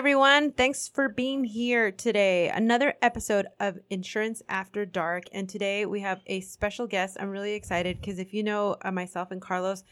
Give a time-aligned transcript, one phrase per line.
[0.00, 0.50] everyone.
[0.50, 2.48] Thanks for being here today.
[2.48, 5.24] Another episode of Insurance After Dark.
[5.30, 7.18] And today we have a special guest.
[7.20, 9.84] I'm really excited because if you know uh, myself and Carlos,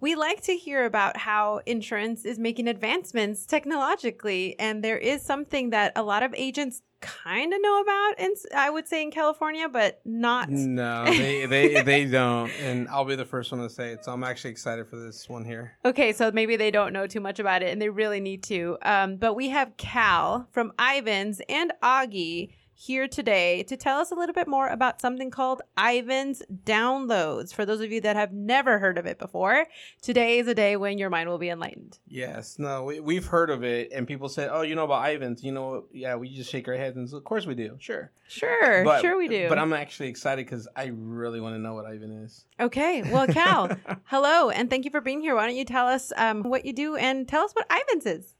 [0.00, 4.58] we like to hear about how insurance is making advancements technologically.
[4.58, 8.70] And there is something that a lot of agents kind of know about in I
[8.70, 10.48] would say in California, but not.
[10.48, 14.04] No, they they they don't, and I'll be the first one to say it.
[14.04, 15.76] So I'm actually excited for this one here.
[15.84, 18.78] Okay, so maybe they don't know too much about it, and they really need to.
[18.82, 24.14] Um, but we have Cal from Ivans and Augie here today to tell us a
[24.14, 27.54] little bit more about something called Ivan's Downloads.
[27.54, 29.66] For those of you that have never heard of it before,
[30.02, 31.98] today is a day when your mind will be enlightened.
[32.08, 35.44] Yes, no, we, we've heard of it, and people said, "Oh, you know about Ivan's?"
[35.44, 37.76] You know, yeah, we just shake our heads, and so, of course we do.
[37.78, 39.48] Sure, sure, but, sure we do.
[39.48, 42.44] But I'm actually excited because I really want to know what Ivan is.
[42.58, 43.70] Okay, well, Cal,
[44.04, 45.36] hello, and thank you for being here.
[45.36, 48.34] Why don't you tell us um, what you do and tell us what Ivan's is?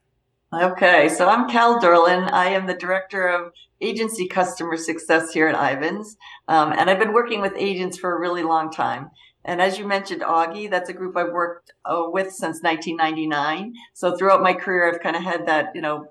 [0.63, 2.31] Okay, so I'm Cal Durland.
[2.31, 7.13] I am the director of agency customer success here at Ivans, um, and I've been
[7.13, 9.11] working with agents for a really long time.
[9.45, 13.75] And as you mentioned, Augie, that's a group I've worked uh, with since 1999.
[13.95, 16.07] So throughout my career, I've kind of had that, you know,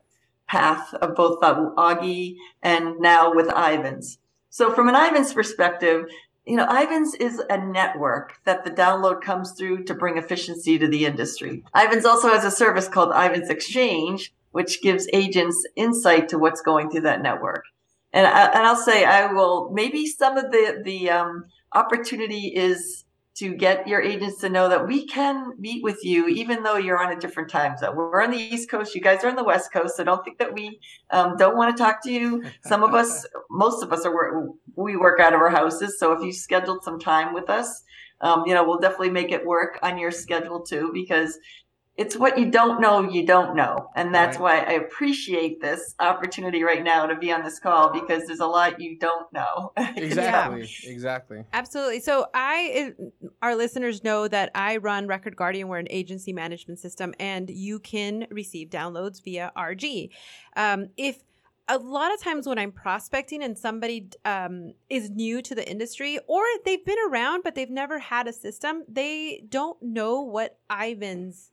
[0.45, 4.17] path of both uh, Augie and now with Ivans.
[4.49, 6.07] So from an Ivans perspective,
[6.45, 10.87] you know, Ivans is a network that the download comes through to bring efficiency to
[10.87, 11.63] the industry.
[11.73, 16.89] Ivans also has a service called Ivans Exchange, which gives agents insight to what's going
[16.89, 17.63] through that network.
[18.11, 23.05] And, I, and I'll say, I will maybe some of the the um, opportunity is
[23.35, 27.03] to get your agents to know that we can meet with you even though you're
[27.03, 27.95] on a different time zone.
[27.95, 30.37] We're on the East Coast, you guys are on the West Coast, so don't think
[30.37, 32.43] that we um, don't want to talk to you.
[32.65, 36.23] Some of us, most of us are we work out of our houses, so if
[36.23, 37.83] you scheduled some time with us,
[38.21, 41.37] um, you know we'll definitely make it work on your schedule too because
[41.95, 43.89] it's what you don't know you don't know.
[43.95, 44.65] And that's right.
[44.65, 48.47] why i appreciate this opportunity right now to be on this call because there's a
[48.47, 49.71] lot you don't know.
[49.95, 50.91] Exactly yeah.
[50.91, 51.99] exactly absolutely.
[51.99, 52.93] So i
[53.41, 55.67] our listeners know that i run record guardian.
[55.67, 60.09] We're an agency management system and you can receive downloads via rg
[60.55, 61.19] um, if
[61.67, 66.19] a lot of times when I'm prospecting and somebody um, is new to the industry
[66.27, 71.52] or they've been around but they've never had a system, they don't know what Ivan's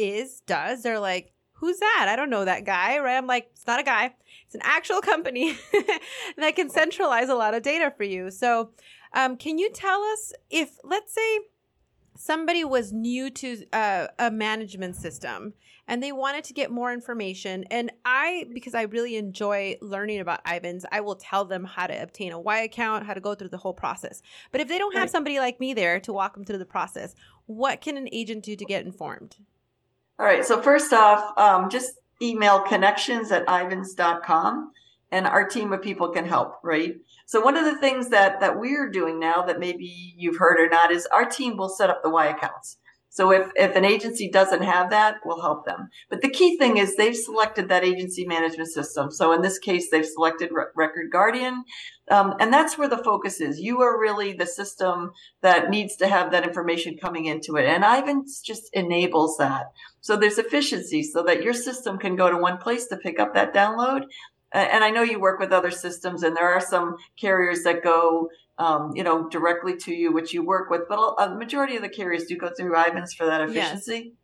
[0.00, 2.06] is does they're like who's that?
[2.08, 3.16] I don't know that guy right?
[3.16, 4.14] I'm like it's not a guy.
[4.46, 5.56] It's an actual company
[6.36, 8.30] that can centralize a lot of data for you.
[8.30, 8.70] So
[9.12, 11.40] um, can you tell us if let's say
[12.16, 15.54] somebody was new to uh, a management system
[15.86, 20.40] and they wanted to get more information and i because i really enjoy learning about
[20.44, 23.48] ivans i will tell them how to obtain a y account how to go through
[23.48, 24.22] the whole process.
[24.52, 27.14] But if they don't have somebody like me there to walk them through the process
[27.46, 29.36] what can an agent do to get informed
[30.20, 30.44] all right.
[30.44, 34.70] So first off, um, just email connections at ivans.com
[35.10, 36.96] and our team of people can help, right?
[37.24, 40.68] So one of the things that, that we're doing now that maybe you've heard or
[40.68, 42.76] not is our team will set up the Y accounts.
[43.12, 45.90] So if, if an agency doesn't have that, we'll help them.
[46.08, 49.10] But the key thing is they've selected that agency management system.
[49.10, 51.64] So in this case, they've selected Re- Record Guardian.
[52.08, 53.58] Um, and that's where the focus is.
[53.58, 55.10] You are really the system
[55.42, 57.66] that needs to have that information coming into it.
[57.66, 59.72] And Ivans just enables that.
[60.00, 63.34] So there's efficiency so that your system can go to one place to pick up
[63.34, 64.04] that download.
[64.52, 68.28] And I know you work with other systems and there are some carriers that go
[68.60, 70.82] um, you know, directly to you, which you work with.
[70.86, 73.94] But a majority of the carriers do go through Ivans for that efficiency.
[73.94, 74.14] Yes.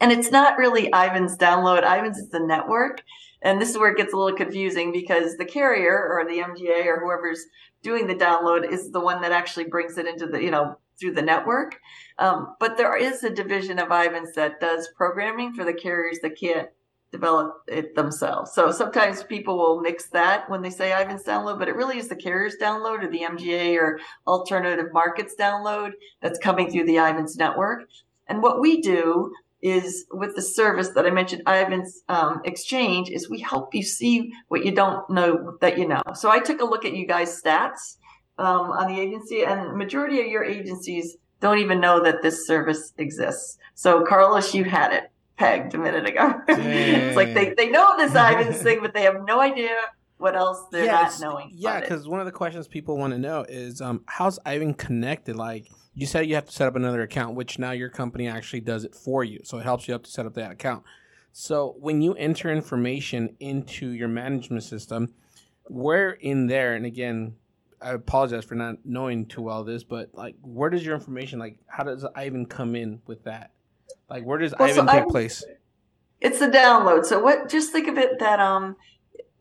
[0.00, 1.82] And it's not really Ivans download.
[1.82, 3.02] Ivans is the network.
[3.42, 6.86] And this is where it gets a little confusing because the carrier or the MGA
[6.86, 7.44] or whoever's
[7.82, 11.14] doing the download is the one that actually brings it into the, you know, through
[11.14, 11.80] the network.
[12.20, 16.38] Um, but there is a division of Ivans that does programming for the carriers that
[16.38, 16.68] can't
[17.12, 18.52] develop it themselves.
[18.52, 22.08] So sometimes people will mix that when they say Ivans download, but it really is
[22.08, 25.92] the carrier's download or the MGA or alternative markets download
[26.22, 27.84] that's coming through the Ivans network.
[28.26, 33.30] And what we do is with the service that I mentioned, Ivans um, Exchange, is
[33.30, 36.02] we help you see what you don't know that you know.
[36.14, 37.98] So I took a look at you guys' stats
[38.38, 42.92] um, on the agency, and majority of your agencies don't even know that this service
[42.98, 43.58] exists.
[43.74, 45.11] So Carlos, you had it
[45.42, 46.40] pegged a minute ago.
[46.48, 49.76] it's like they, they know this Ivans thing, but they have no idea
[50.18, 51.50] what else they're yeah, not knowing.
[51.52, 55.34] Yeah, because one of the questions people want to know is um, how's Ivan connected?
[55.34, 58.60] Like you said, you have to set up another account, which now your company actually
[58.60, 60.84] does it for you, so it helps you up to set up that account.
[61.32, 65.14] So when you enter information into your management system,
[65.64, 67.34] where in there, and again,
[67.80, 71.58] I apologize for not knowing too well this, but like, where does your information like?
[71.66, 73.50] How does Ivan come in with that?
[74.12, 75.44] Like, where does well, Ivan so take Ivan, place?
[76.20, 77.06] It's the download.
[77.06, 77.48] So what?
[77.48, 78.76] Just think of it that um,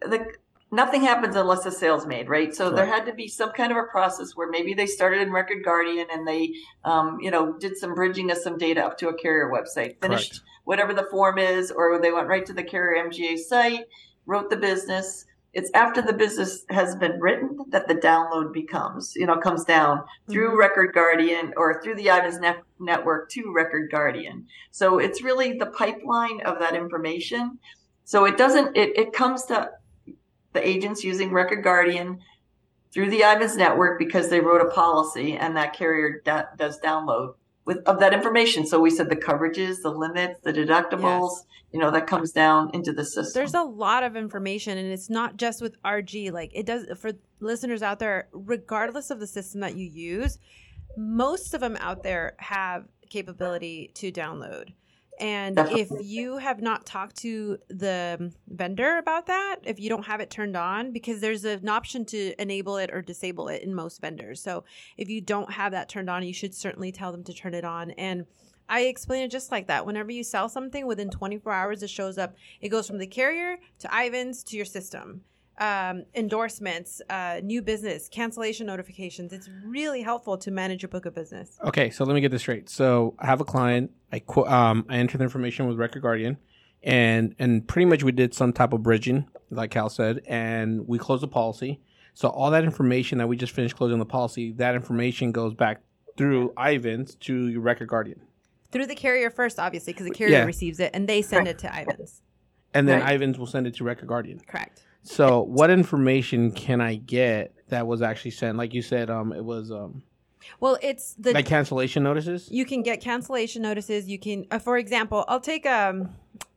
[0.01, 0.25] the
[0.71, 2.55] nothing happens unless a sale's made, right?
[2.55, 5.31] So there had to be some kind of a process where maybe they started in
[5.31, 6.53] Record Guardian and they,
[6.85, 10.31] um, you know, did some bridging of some data up to a carrier website, finished
[10.31, 10.43] Correct.
[10.63, 13.85] whatever the form is, or they went right to the carrier MGA site,
[14.25, 15.25] wrote the business.
[15.53, 20.03] It's after the business has been written that the download becomes, you know, comes down
[20.29, 20.59] through mm-hmm.
[20.59, 24.47] Record Guardian or through the Ivans net- network to Record Guardian.
[24.71, 27.59] So it's really the pipeline of that information.
[28.05, 29.71] So it doesn't, it, it comes to
[30.53, 32.21] the agents using Record Guardian
[32.93, 37.35] through the Ivans network because they wrote a policy and that carrier da- does download
[37.65, 38.65] with of that information.
[38.65, 41.45] So we said the coverages, the limits, the deductibles, yes.
[41.71, 43.31] You know, that comes down into the system.
[43.33, 46.31] There's a lot of information and it's not just with RG.
[46.31, 50.37] Like it does for listeners out there, regardless of the system that you use,
[50.97, 54.73] most of them out there have capability to download.
[55.19, 55.81] And Definitely.
[55.81, 60.31] if you have not talked to the vendor about that, if you don't have it
[60.31, 64.41] turned on, because there's an option to enable it or disable it in most vendors.
[64.41, 64.63] So
[64.97, 67.63] if you don't have that turned on, you should certainly tell them to turn it
[67.63, 67.91] on.
[67.91, 68.25] And
[68.71, 69.85] I explain it just like that.
[69.85, 72.35] Whenever you sell something within 24 hours, it shows up.
[72.61, 75.23] It goes from the carrier to Ivans to your system
[75.57, 79.33] um, endorsements, uh, new business, cancellation notifications.
[79.33, 81.59] It's really helpful to manage your book of business.
[81.63, 82.69] Okay, so let me get this straight.
[82.69, 83.91] So I have a client.
[84.11, 86.37] I qu- um, I enter the information with Record Guardian,
[86.81, 90.97] and and pretty much we did some type of bridging, like Cal said, and we
[90.97, 91.79] closed the policy.
[92.13, 95.81] So all that information that we just finished closing the policy, that information goes back
[96.17, 98.21] through Ivans to your Record Guardian.
[98.71, 100.45] Through the carrier first, obviously, because the carrier yeah.
[100.45, 102.21] receives it and they send it to Ivans.
[102.73, 103.13] And then right.
[103.13, 104.39] Ivans will send it to Record Guardian.
[104.47, 104.83] Correct.
[105.03, 108.57] So, what information can I get that was actually sent?
[108.57, 110.03] Like you said, um, it was um,
[110.59, 112.49] well, it's the like cancellation notices.
[112.51, 114.07] You can get cancellation notices.
[114.07, 116.09] You can, uh, for example, I'll take um,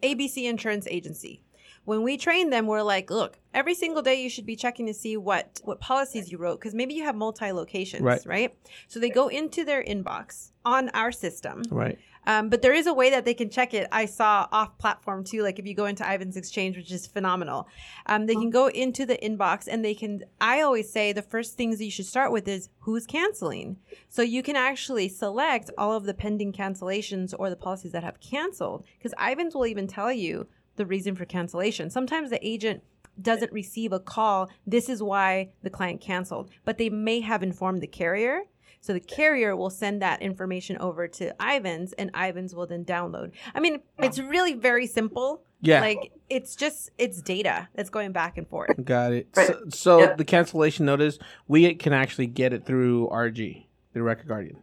[0.03, 1.43] ABC Insurance Agency.
[1.85, 4.95] When we train them, we're like, look, every single day you should be checking to
[4.95, 8.23] see what what policies you wrote because maybe you have multi locations, right.
[8.25, 8.57] right?
[8.89, 11.99] So they go into their inbox on our system, right?
[12.27, 13.87] Um, but there is a way that they can check it.
[13.93, 15.43] I saw off platform too.
[15.43, 17.69] Like if you go into Ivans Exchange, which is phenomenal,
[18.07, 20.25] um, they can go into the inbox and they can.
[20.41, 23.77] I always say the first things you should start with is who's canceling.
[24.09, 28.21] So you can actually select all of the pending cancellations or the policies that have
[28.21, 31.91] canceled because Ivans will even tell you the reason for cancellation.
[31.91, 32.83] Sometimes the agent
[33.21, 34.51] doesn't receive a call.
[34.67, 38.43] This is why the client canceled, but they may have informed the carrier
[38.85, 43.33] so the carrier will send that information over to Ivans and Ivans will then download.
[43.55, 45.43] I mean, it's really very simple.
[45.63, 45.81] Yeah.
[45.81, 48.73] Like it's just it's data that's going back and forth.
[48.85, 49.29] Got it.
[49.35, 49.47] Right.
[49.47, 50.15] So, so yeah.
[50.17, 51.19] the cancellation notice,
[51.49, 54.59] we can actually get it through RG, the Record Guardian.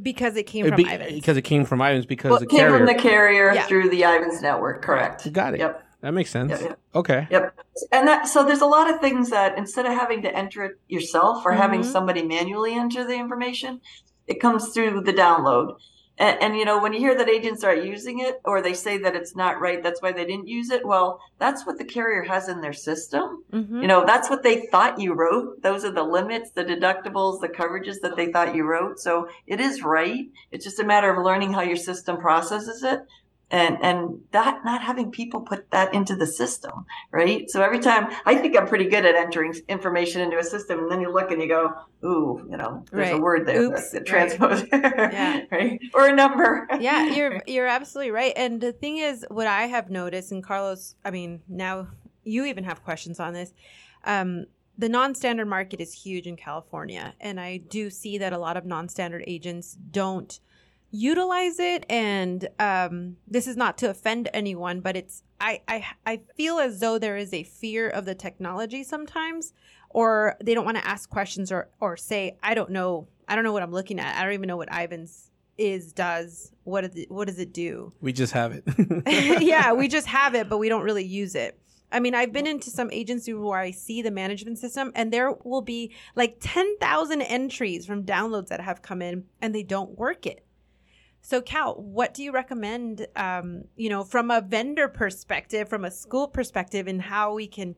[0.00, 1.12] Because it came from be, Ivans.
[1.12, 3.66] Because it came from Ivans because well, the came carrier from the carrier yeah.
[3.66, 5.24] through the Ivans network, correct.
[5.24, 5.60] You Got it.
[5.60, 5.84] Yep.
[6.00, 6.50] That makes sense.
[6.50, 6.78] Yep, yep.
[6.94, 7.26] Okay.
[7.30, 7.56] Yep.
[7.90, 10.78] And that so there's a lot of things that instead of having to enter it
[10.88, 11.62] yourself or mm-hmm.
[11.62, 13.80] having somebody manually enter the information,
[14.26, 15.76] it comes through the download.
[16.16, 18.98] And, and, you know, when you hear that agents aren't using it or they say
[18.98, 20.86] that it's not right, that's why they didn't use it.
[20.86, 23.42] Well, that's what the carrier has in their system.
[23.52, 23.82] Mm-hmm.
[23.82, 25.62] You know, that's what they thought you wrote.
[25.62, 29.00] Those are the limits, the deductibles, the coverages that they thought you wrote.
[29.00, 30.26] So it is right.
[30.52, 33.00] It's just a matter of learning how your system processes it
[33.54, 38.08] and and that not having people put that into the system right so every time
[38.26, 41.30] i think i'm pretty good at entering information into a system and then you look
[41.30, 41.72] and you go
[42.04, 43.18] ooh you know there's right.
[43.18, 43.90] a word there Oops.
[43.90, 44.82] that, transpose right.
[45.12, 45.42] yeah.
[45.52, 49.66] right or a number yeah you're you're absolutely right and the thing is what i
[49.66, 51.86] have noticed and carlos i mean now
[52.24, 53.52] you even have questions on this
[54.06, 54.44] um,
[54.76, 58.66] the non-standard market is huge in california and i do see that a lot of
[58.66, 60.40] non-standard agents don't
[60.94, 66.20] utilize it and um, this is not to offend anyone but it's I, I i
[66.36, 69.52] feel as though there is a fear of the technology sometimes
[69.90, 73.42] or they don't want to ask questions or or say i don't know i don't
[73.42, 74.16] know what i'm looking at.
[74.16, 76.52] I don't even know what ivans is does.
[76.64, 77.92] What is it, what does it do?
[78.00, 78.64] We just have it.
[79.42, 81.58] Yeah we just have it but we don't really use it.
[81.90, 85.32] I mean, I've been into some agencies where I see the management system and there
[85.44, 90.26] will be like 10,000 entries from downloads that have come in and they don't work
[90.26, 90.43] it.
[91.26, 95.90] So, Cal, what do you recommend, um, you know, from a vendor perspective, from a
[95.90, 97.76] school perspective, and how we can,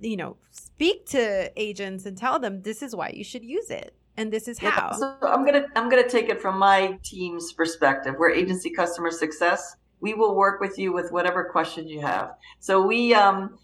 [0.00, 3.94] you know, speak to agents and tell them this is why you should use it
[4.16, 4.88] and this is how?
[4.90, 8.14] Yeah, so I'm gonna I'm gonna take it from my team's perspective.
[8.18, 12.34] We're agency customer success, we will work with you with whatever questions you have.
[12.60, 13.58] So we, um,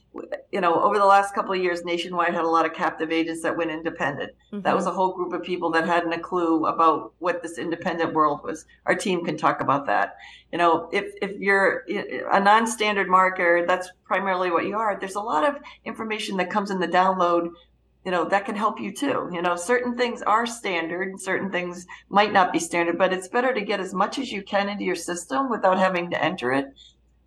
[0.53, 3.43] you know, over the last couple of years, Nationwide had a lot of captive agents
[3.43, 4.33] that went independent.
[4.53, 4.63] Mm-hmm.
[4.63, 8.15] That was a whole group of people that hadn't a clue about what this independent
[8.15, 8.65] world was.
[8.87, 10.17] Our team can talk about that.
[10.53, 11.85] You know, if, if you're
[12.33, 14.97] a non-standard marketer, that's primarily what you are.
[14.99, 17.51] There's a lot of information that comes in the download
[18.05, 21.87] you know that can help you too you know certain things are standard certain things
[22.09, 24.85] might not be standard but it's better to get as much as you can into
[24.85, 26.67] your system without having to enter it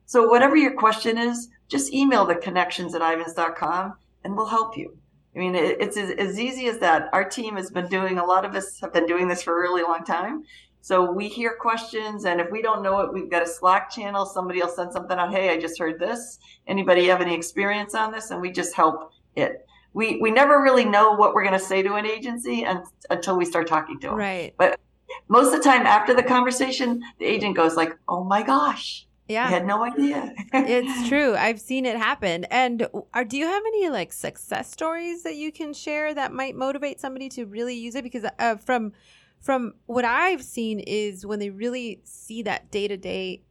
[0.05, 3.93] so whatever your question is just email the connections at ivans.com
[4.23, 4.95] and we'll help you
[5.35, 8.45] i mean it's as, as easy as that our team has been doing a lot
[8.45, 10.43] of us have been doing this for a really long time
[10.79, 14.25] so we hear questions, and if we don't know it, we've got a Slack channel.
[14.25, 15.33] Somebody will send something out.
[15.33, 16.39] Hey, I just heard this.
[16.65, 18.31] Anybody have any experience on this?
[18.31, 21.81] And we just help it we we never really know what we're going to say
[21.81, 24.15] to an agency and, until we start talking to them.
[24.15, 24.53] Right.
[24.55, 24.79] But
[25.27, 29.45] most of the time after the conversation, the agent goes like, "Oh my gosh." Yeah.
[29.45, 30.33] I had no idea.
[30.53, 31.35] it's true.
[31.35, 32.45] I've seen it happen.
[32.45, 36.55] And are, do you have any like success stories that you can share that might
[36.55, 38.03] motivate somebody to really use it?
[38.03, 38.93] Because uh, from
[39.41, 43.41] from what I've seen is when they really see that day to day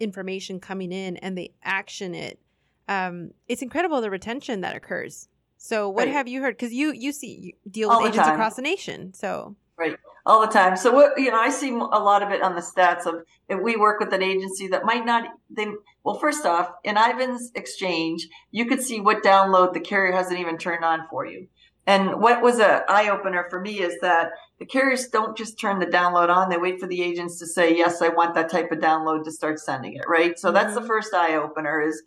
[0.00, 2.40] information coming in and they action it,
[2.88, 5.28] um, it's incredible the retention that occurs.
[5.58, 6.12] So what right.
[6.12, 6.56] have you heard?
[6.56, 9.12] Because you you see you deal with agents across the nation.
[9.14, 9.96] So right
[10.26, 10.76] all the time.
[10.76, 13.60] So what you know, I see a lot of it on the stats of if
[13.60, 15.68] we work with an agency that might not they
[16.02, 20.58] well first off in Ivan's exchange you could see what download the carrier hasn't even
[20.58, 21.48] turned on for you.
[21.88, 25.78] And what was a eye opener for me is that the carriers don't just turn
[25.78, 28.72] the download on; they wait for the agents to say, "Yes, I want that type
[28.72, 30.02] of download" to start sending it.
[30.08, 30.36] Right.
[30.36, 30.54] So mm-hmm.
[30.54, 30.88] that's the mm-hmm.
[30.88, 31.80] first eye opener.
[31.80, 32.02] Is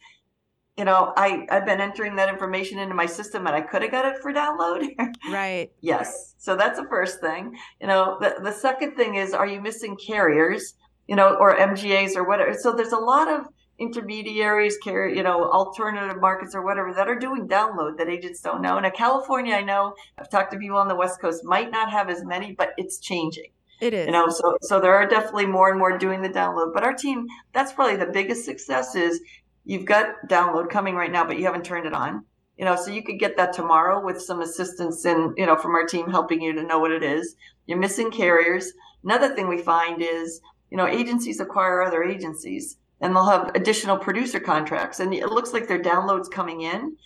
[0.77, 3.91] you know, I, I've been entering that information into my system and I could have
[3.91, 4.87] got it for download.
[5.29, 5.71] right.
[5.81, 6.35] Yes.
[6.37, 7.57] So that's the first thing.
[7.81, 10.75] You know, the, the second thing is, are you missing carriers,
[11.07, 12.53] you know, or MGAs or whatever?
[12.53, 13.47] So there's a lot of
[13.79, 18.61] intermediaries, carry, you know, alternative markets or whatever that are doing download that agents don't
[18.61, 18.77] know.
[18.77, 22.09] In California, I know I've talked to people on the West Coast might not have
[22.09, 23.51] as many, but it's changing.
[23.81, 24.07] It is.
[24.07, 26.73] You know, so so there are definitely more and more doing the download.
[26.73, 29.21] But our team, that's probably the biggest success is
[29.65, 32.25] you've got download coming right now, but you haven't turned it on.
[32.57, 35.75] You know, so you could get that tomorrow with some assistance and, you know, from
[35.75, 37.35] our team helping you to know what it is.
[37.67, 38.73] You're missing carriers.
[39.03, 43.97] Another thing we find is, you know, agencies acquire other agencies and they'll have additional
[43.97, 44.99] producer contracts.
[44.99, 46.97] And it looks like their downloads coming in,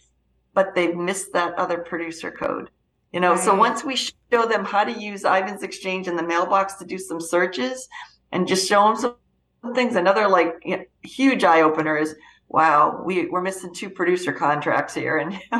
[0.53, 2.69] but they've missed that other producer code.
[3.11, 3.39] You know, right.
[3.39, 6.97] so once we show them how to use Ivan's Exchange in the mailbox to do
[6.97, 7.87] some searches
[8.31, 12.15] and just show them some things, another like you know, huge eye opener is
[12.53, 15.37] wow, we, we're missing two producer contracts here, and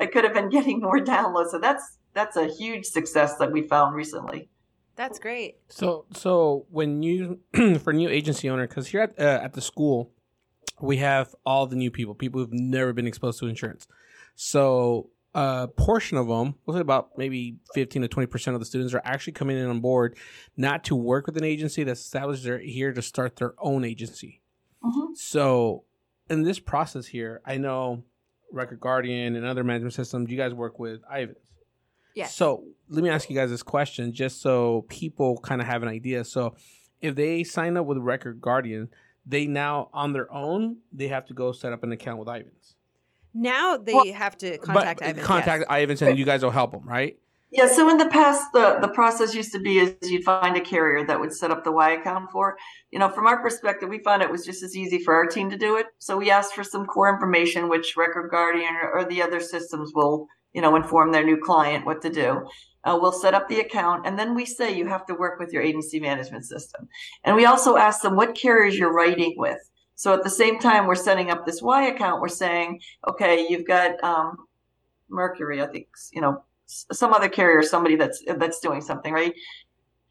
[0.00, 1.50] I could have been getting more downloads.
[1.50, 4.48] So that's that's a huge success that we found recently.
[4.94, 5.56] That's great.
[5.68, 7.40] So so when you
[7.80, 10.12] for new agency owner, because here at uh, at the school,
[10.80, 13.86] we have all the new people, people who've never been exposed to insurance.
[14.36, 18.92] So a portion of them, we'll say about maybe 15 to 20% of the students
[18.94, 20.16] are actually coming in on board
[20.56, 22.44] not to work with an agency that's established.
[22.44, 24.42] They're here to start their own agency.
[24.84, 25.14] Mm-hmm.
[25.14, 25.84] So
[26.28, 28.04] in this process here, I know
[28.50, 31.38] Record Guardian and other management systems, you guys work with Ivans.
[32.14, 32.26] Yeah.
[32.26, 35.88] So let me ask you guys this question just so people kind of have an
[35.88, 36.24] idea.
[36.24, 36.54] So
[37.00, 38.90] if they sign up with Record Guardian,
[39.24, 42.76] they now on their own, they have to go set up an account with Ivans.
[43.34, 45.26] Now they well, have to contact Ivans.
[45.26, 45.66] Contact yes.
[45.70, 47.18] Ivans and you guys will help them, right?
[47.54, 50.60] Yeah, so in the past, the, the process used to be is you'd find a
[50.60, 52.56] carrier that would set up the Y account for.
[52.90, 55.50] You know, from our perspective, we found it was just as easy for our team
[55.50, 55.88] to do it.
[55.98, 59.92] So we asked for some core information, which Record Guardian or, or the other systems
[59.94, 62.42] will, you know, inform their new client what to do.
[62.84, 65.52] Uh, we'll set up the account, and then we say you have to work with
[65.52, 66.88] your agency management system.
[67.24, 69.58] And we also ask them what carriers you're writing with.
[69.94, 72.22] So at the same time, we're setting up this Y account.
[72.22, 74.36] We're saying, okay, you've got um,
[75.10, 79.34] Mercury, I think, you know, some other carrier, somebody that's that's doing something, right?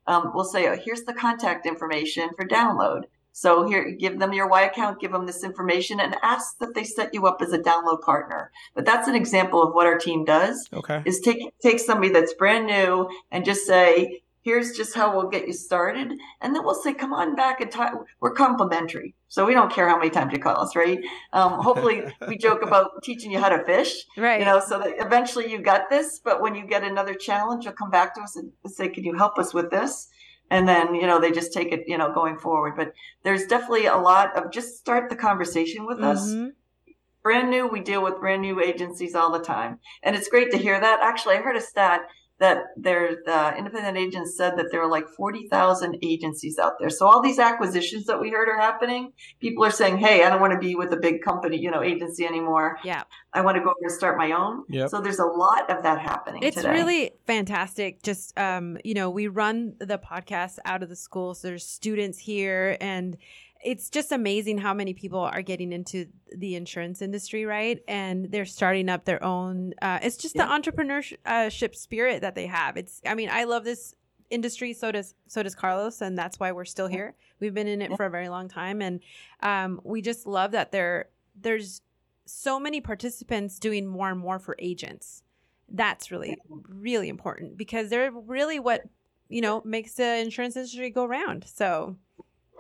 [0.08, 3.04] Um, we'll say, oh, here's the contact information for download.
[3.34, 6.84] So here, give them your Y account, give them this information, and ask that they
[6.84, 8.52] set you up as a download partner.
[8.76, 10.68] But that's an example of what our team does.
[10.74, 11.02] Okay.
[11.06, 15.48] Is take take somebody that's brand new and just say, here's just how we'll get
[15.48, 16.14] you started.
[16.42, 17.94] And then we'll say, come on back and talk.
[18.20, 19.16] We're complimentary.
[19.28, 21.00] So we don't care how many times you call us, right?
[21.32, 24.40] Um, hopefully we joke about teaching you how to fish, right?
[24.40, 27.74] You know, so that eventually you got this, but when you get another challenge, you'll
[27.74, 30.10] come back to us and say, can you help us with this?
[30.50, 32.76] And then, you know, they just take it, you know, going forward.
[32.76, 32.94] But
[33.24, 36.48] there's definitely a lot of just start the conversation with mm-hmm.
[36.48, 36.52] us.
[37.24, 39.80] Brand new, we deal with brand new agencies all the time.
[40.04, 41.00] And it's great to hear that.
[41.02, 42.02] Actually, I heard a stat
[42.42, 46.90] that there's the independent agents said that there are like 40,000 agencies out there.
[46.90, 49.14] So all these acquisitions that we heard are happening.
[49.40, 51.84] People are saying, "Hey, I don't want to be with a big company, you know,
[51.84, 52.80] agency anymore.
[52.84, 53.04] Yeah.
[53.32, 54.90] I want to go over and start my own." Yep.
[54.90, 56.72] So there's a lot of that happening It's today.
[56.72, 58.02] really fantastic.
[58.02, 62.18] Just um, you know, we run the podcast out of the school, so there's students
[62.18, 63.18] here, and
[63.64, 67.80] it's just amazing how many people are getting into the insurance industry, right?
[67.88, 69.74] And they're starting up their own.
[69.82, 70.46] Uh, it's just Yeah.
[70.46, 72.78] the entrepreneurship spirit that they have.
[72.78, 73.02] It's.
[73.06, 73.96] I mean, I love this
[74.30, 74.74] industry.
[74.74, 77.16] So does so does Carlos, and that's why we're still here.
[77.40, 77.96] We've been in it Yeah.
[77.98, 79.00] for a very long time, and
[79.42, 81.82] um, we just love that there there's
[82.26, 85.24] so many participants doing more and more for agents
[85.74, 86.38] that's really
[86.70, 88.84] really important because they're really what
[89.30, 91.96] you know makes the insurance industry go round so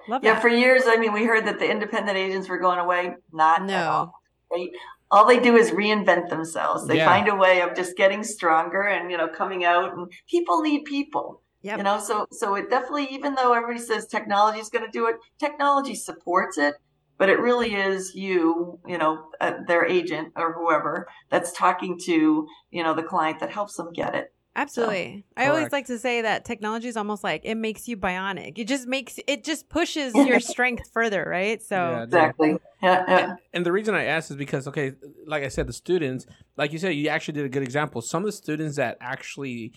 [0.07, 2.79] love Yeah, that for years, I mean, we heard that the independent agents were going
[2.79, 3.15] away.
[3.31, 4.69] Not at no all, right?
[5.11, 6.87] All they do is reinvent themselves.
[6.87, 7.05] They Yeah.
[7.05, 9.93] find a way of just getting stronger and you know coming out.
[9.93, 11.41] And people need people.
[11.63, 11.77] Yep.
[11.77, 15.07] You know, so so it definitely, even though everybody says technology is going to do
[15.07, 16.75] it, technology supports it.
[17.17, 22.47] But it really is you, you know, uh, their agent or whoever that's talking to,
[22.71, 24.33] you know, the client that helps them get it.
[24.55, 28.53] Absolutely i always like to say that technology is almost like it makes you bionic
[28.57, 32.57] it just makes it just pushes your strength further right so Yeah, Exactly.
[32.81, 33.17] Yeah, yeah.
[33.17, 34.93] And, and the reason I asked is because, okay,
[35.25, 36.25] like I said, the students,
[36.57, 38.01] like you said, you actually did a good example.
[38.01, 39.73] Some of the students that actually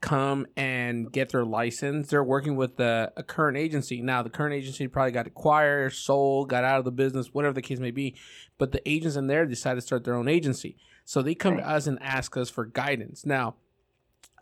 [0.00, 4.00] come and get their license, they're working with the, a current agency.
[4.00, 7.62] Now, the current agency probably got acquired, sold, got out of the business, whatever the
[7.62, 8.14] case may be.
[8.58, 10.76] But the agents in there decide to start their own agency.
[11.04, 13.26] So they come to us and ask us for guidance.
[13.26, 13.56] Now,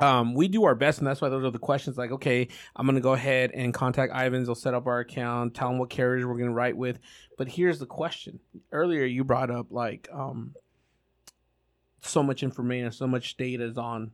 [0.00, 1.98] um, we do our best, and that's why those are the questions.
[1.98, 4.46] Like, okay, I'm gonna go ahead and contact Ivans.
[4.46, 6.98] They'll set up our account, tell them what carriers we're gonna write with.
[7.36, 8.40] But here's the question:
[8.72, 10.54] earlier you brought up like um,
[12.00, 14.12] so much information, so much data is on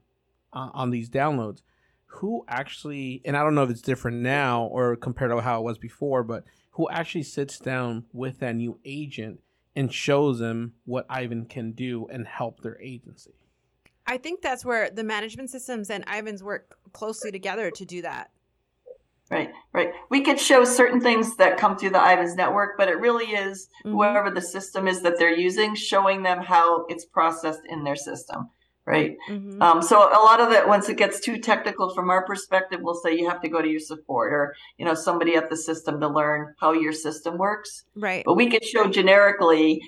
[0.52, 1.62] uh, on these downloads.
[2.06, 5.64] Who actually, and I don't know if it's different now or compared to how it
[5.64, 9.40] was before, but who actually sits down with that new agent
[9.76, 13.37] and shows them what Ivan can do and help their agency?
[14.08, 18.30] I think that's where the management systems and ivans work closely together to do that
[19.30, 19.90] Right, right.
[20.08, 23.68] We could show certain things that come through the Ivans network, but it really is
[23.84, 23.90] Mhm.
[23.90, 28.48] whoever the system is that they're using, showing them how it's processed in their system,
[28.86, 29.18] right?
[29.28, 29.62] Mhm.
[29.62, 32.94] Um, so a lot of that, once it gets too technical from our perspective, we'll
[32.94, 36.00] say you have to go to your support or you know somebody at the system
[36.00, 37.84] to learn how your system works.
[37.96, 39.82] right But we could show generically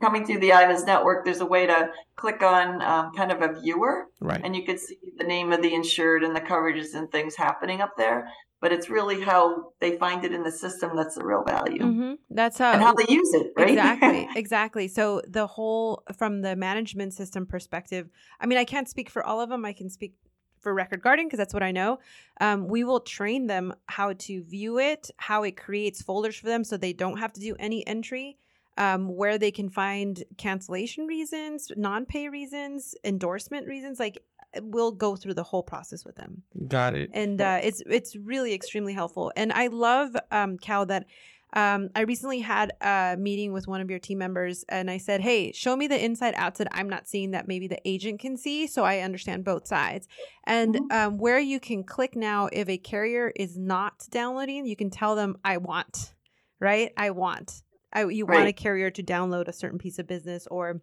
[0.00, 1.24] coming through the Ivans network.
[1.24, 4.40] There's a way to click on um, kind of a viewer, Right.
[4.42, 7.80] and you could see the name of the insured and the coverages and things happening
[7.80, 8.28] up there.
[8.60, 12.14] But it's really how they find it in the system that's the real value hmm
[12.30, 13.68] that's how and how they use it, right?
[13.68, 14.88] Exactly, exactly.
[14.88, 18.08] So the whole from the management system perspective,
[18.40, 19.64] I mean, I can't speak for all of them.
[19.64, 20.14] I can speak
[20.60, 21.98] for Record Guardian because that's what I know.
[22.40, 26.64] Um, we will train them how to view it, how it creates folders for them,
[26.64, 28.38] so they don't have to do any entry.
[28.78, 34.22] Um, where they can find cancellation reasons, non-pay reasons, endorsement reasons, like
[34.60, 37.10] we'll go through the whole process with them Got it.
[37.12, 39.32] and uh, it's it's really extremely helpful.
[39.36, 41.06] And I love um, Cal that
[41.54, 45.20] um, I recently had a meeting with one of your team members, and I said,
[45.22, 48.36] "Hey, show me the inside outs that I'm not seeing that maybe the agent can
[48.36, 50.06] see, so I understand both sides."
[50.44, 50.92] And Mhm.
[50.92, 55.14] um, where you can click now, if a carrier is not downloading, you can tell
[55.16, 56.14] them, "I want,"
[56.60, 56.92] right?
[56.96, 57.62] I want.
[57.96, 60.82] I, you want a carrier to download a certain piece of business or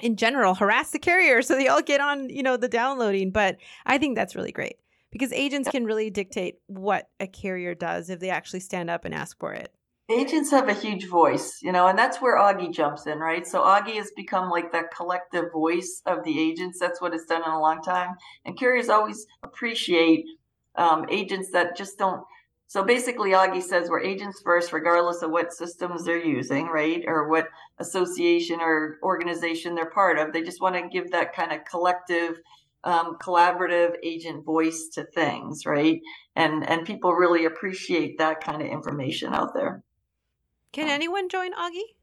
[0.00, 3.56] in general harass the carrier so they all get on you know the downloading but
[3.86, 4.76] i think that's really great
[5.10, 9.14] because agents can really dictate what a carrier does if they actually stand up and
[9.14, 9.72] ask for it
[10.10, 13.46] agents have a huge voice, you know, and that's where Augie jumps in, right?
[13.46, 16.78] So Augie has become like that collective voice of the agents.
[16.80, 18.14] That's what it's done in a long time.
[18.44, 20.24] And carriers always appreciate
[20.76, 22.22] um, agents that just don't.
[22.68, 27.02] So basically, Augie says we're agents first, regardless of what systems they're using, right?
[27.06, 30.34] Or what association or organization they're part of.
[30.34, 32.36] They just want to give that kind of collective,
[32.84, 35.98] um, collaborative agent voice to things, right?
[36.36, 39.82] And and people really appreciate that kind of information out there.
[40.72, 41.94] can anyone join augie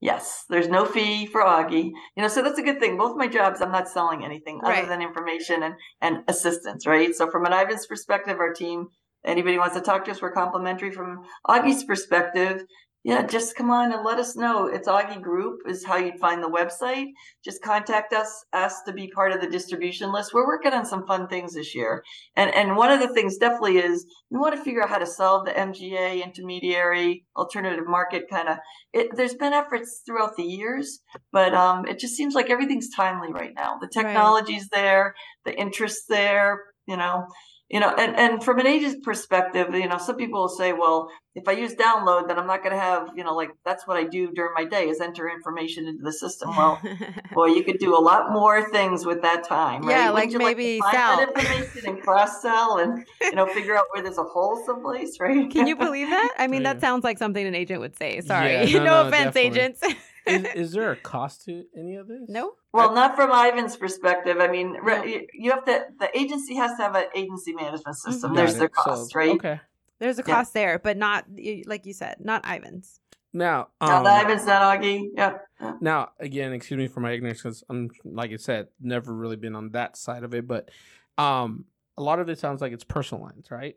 [0.00, 1.92] Yes, there's no fee for Augie.
[2.16, 2.96] You know, so that's a good thing.
[2.96, 4.80] Both my jobs, I'm not selling anything Right.
[4.80, 7.14] other than information and, and assistance, right?
[7.14, 8.88] So from an Ivan's perspective, our team,
[9.24, 10.90] anybody wants to talk to us, we're complimentary.
[10.90, 12.64] From Augie's perspective,
[13.04, 14.66] yeah, just come on and let us know.
[14.66, 17.08] It's Augie Group is how you'd find the website.
[17.44, 20.32] Just contact us, ask to be part of the distribution list.
[20.32, 22.04] We're working on some fun things this year.
[22.36, 25.06] And and one of the things definitely is we want to figure out how to
[25.06, 28.58] solve the MGA intermediary alternative market kind of
[28.92, 31.00] it there's been efforts throughout the years,
[31.32, 33.78] but um, it just seems like everything's timely right now.
[33.80, 34.80] The technology's right.
[34.80, 37.26] there, the interest there, you know
[37.72, 41.08] you know, and, and from an agent's perspective, you know, some people will say, well,
[41.34, 43.96] if I use download, then I'm not going to have, you know, like that's what
[43.96, 46.50] I do during my day is enter information into the system.
[46.50, 46.78] Well,
[47.32, 49.96] boy, you could do a lot more things with that time, right?
[49.96, 54.02] Yeah, like maybe like sell information and cross sell and, you know, figure out where
[54.02, 55.50] there's a hole someplace, right?
[55.50, 56.34] Can you believe that?
[56.38, 56.74] I mean, yeah.
[56.74, 58.20] that sounds like something an agent would say.
[58.20, 58.70] Sorry.
[58.70, 59.60] Yeah, no, no, no, offense, definitely.
[59.60, 59.82] agents
[60.26, 62.22] is, is, there a cost to any of this?
[62.28, 62.52] No.
[62.72, 64.38] Well, not from Ivan's perspective.
[64.40, 65.04] I mean, no.
[65.04, 65.86] you have to.
[65.98, 68.30] The agency has to have an agency management system.
[68.30, 68.36] Mm-hmm.
[68.36, 69.30] There's their cost, so, right?
[69.30, 69.60] Okay.
[69.98, 70.62] There's a cost yeah.
[70.62, 71.26] there, but not
[71.66, 72.98] like you said, not Ivan's.
[73.32, 75.08] Now, um, not Ivan's, not Augie.
[75.16, 75.46] Yep.
[75.80, 79.54] Now, again, excuse me for my ignorance, because I'm like I said, never really been
[79.54, 80.70] on that side of it, but
[81.18, 83.76] um, a lot of it sounds like it's personal lines, right?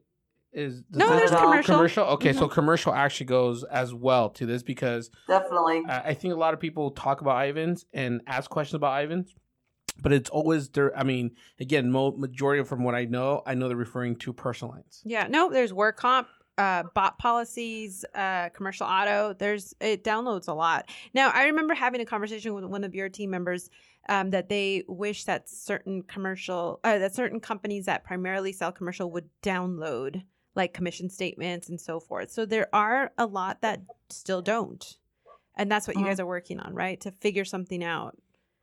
[0.56, 1.76] Is no, there's commercial.
[1.76, 2.04] Commercial.
[2.06, 2.40] Okay, mm-hmm.
[2.40, 6.62] so commercial actually goes as well to this because definitely, I think a lot of
[6.62, 9.36] people talk about Ivans and ask questions about Ivans,
[10.02, 10.98] but it's always there.
[10.98, 14.74] I mean, again, mo- majority from what I know, I know they're referring to personal
[14.76, 15.02] lines.
[15.04, 19.36] Yeah, no, there's work comp, uh, BOP policies, uh, commercial auto.
[19.38, 20.88] There's it downloads a lot.
[21.14, 23.70] Now, I remember having a conversation with one of your team members.
[24.08, 29.10] Um, that they wish that certain commercial, uh, that certain companies that primarily sell commercial
[29.10, 30.22] would download
[30.56, 32.32] like commission statements and so forth.
[32.32, 34.98] So there are a lot that still don't.
[35.58, 36.24] And that's what you guys mm-hmm.
[36.24, 37.00] are working on, right?
[37.02, 38.18] To figure something out.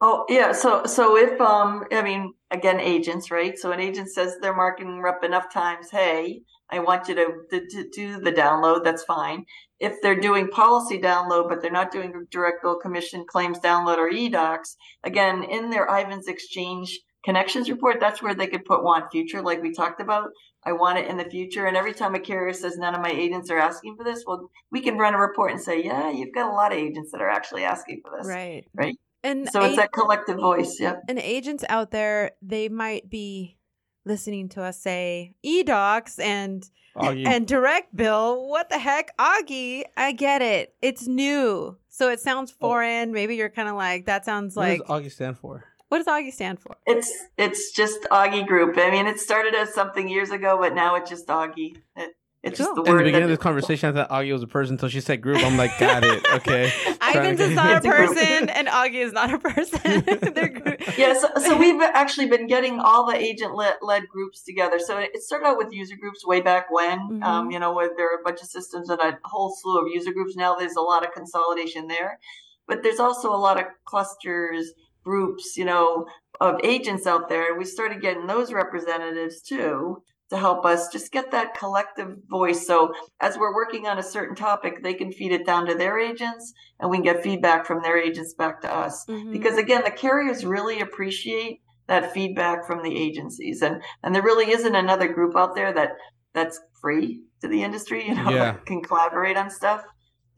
[0.05, 0.50] Oh, yeah.
[0.50, 3.57] So so if um I mean again agents, right?
[3.57, 7.66] So an agent says their marketing rep enough times, "Hey, I want you to, to,
[7.68, 9.44] to do the download." That's fine.
[9.78, 14.09] If they're doing policy download but they're not doing direct bill commission claims download or
[14.09, 19.40] e-docs, again, in their Ivans Exchange connections report, that's where they could put want future
[19.40, 20.31] like we talked about.
[20.64, 21.66] I want it in the future.
[21.66, 24.51] And every time a carrier says none of my agents are asking for this, well,
[24.70, 27.20] we can run a report and say, yeah, you've got a lot of agents that
[27.20, 28.29] are actually asking for this.
[28.29, 28.64] Right.
[28.75, 28.96] Right.
[29.25, 30.81] And so it's that collective voice.
[30.81, 31.03] Yep.
[31.09, 33.57] And agents out there, they might be
[34.05, 37.27] listening to us say e-docs and Augie.
[37.27, 38.48] and direct bill.
[38.48, 39.85] What the heck, Augie?
[39.96, 40.75] I get it.
[40.83, 42.57] It's new, so it sounds oh.
[42.61, 43.12] foreign.
[43.12, 44.25] Maybe you're kind of like that.
[44.25, 45.64] Sounds what like does Augie stand for?
[45.92, 46.74] What does Augie stand for?
[46.87, 48.78] It's it's just Augie Group.
[48.78, 51.76] I mean, it started as something years ago, but now it's just Augie.
[51.94, 52.66] It, it's cool.
[52.66, 52.92] just the word.
[52.92, 55.20] In the beginning of this conversation, I thought Augie was a person until she said
[55.20, 55.44] group.
[55.44, 56.26] I'm like, got it.
[56.33, 56.72] Okay.
[57.02, 60.02] Ivans is not a person, and Augie is not a person.
[60.96, 64.78] yeah, so, so, we've actually been getting all the agent led groups together.
[64.78, 67.00] So it started out with user groups way back when.
[67.00, 67.22] Mm-hmm.
[67.22, 69.88] Um, you know, where there are a bunch of systems and a whole slew of
[69.92, 70.37] user groups.
[70.37, 72.18] Now there's a lot of consolidation there,
[72.66, 74.72] but there's also a lot of clusters
[75.05, 76.07] groups, you know,
[76.41, 77.51] of agents out there.
[77.51, 82.67] And we started getting those representatives too to help us just get that collective voice.
[82.67, 85.99] So as we're working on a certain topic, they can feed it down to their
[85.99, 89.05] agents and we can get feedback from their agents back to us.
[89.07, 89.33] Mm-hmm.
[89.33, 93.61] Because again, the carriers really appreciate that feedback from the agencies.
[93.61, 95.91] And and there really isn't another group out there that
[96.33, 98.53] that's free to the industry, you know, yeah.
[98.67, 99.85] can collaborate on stuff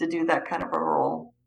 [0.01, 0.94] to do that kind of a role.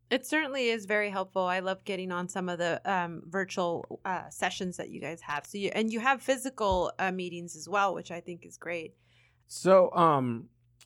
[0.09, 1.43] It certainly is very helpful.
[1.43, 5.45] I love getting on some of the um, virtual uh, sessions that you guys have.
[5.45, 8.93] So you and you have physical uh, meetings as well, which I think is great.
[9.47, 10.45] So, um,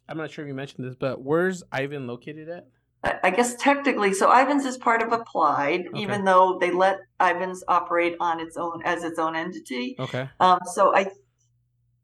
[0.09, 2.67] I'm not sure if you mentioned this, but where's Ivan located at?
[3.23, 5.99] I guess technically, so Ivans is part of Applied, okay.
[5.99, 9.95] even though they let Ivans operate on its own as its own entity.
[9.97, 10.29] Okay.
[10.39, 11.09] Um, so I,